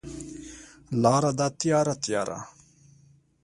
[1.01, 2.39] لاره ده تیاره، تیاره